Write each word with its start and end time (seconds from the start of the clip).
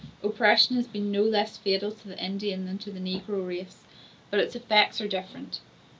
Oppression 0.23 0.77
has 0.77 0.87
been 0.87 1.11
no 1.11 1.21
less 1.21 1.57
fatal 1.59 1.91
to 1.91 2.07
the 2.07 2.17
Indian 2.19 2.65
than 2.65 2.79
to 2.79 2.91
the 2.91 2.99
negro 2.99 3.47
race, 3.47 3.83
but 4.31 4.39
its 4.39 4.55
effects 4.55 4.99
are 4.99 5.07
different. 5.07 5.59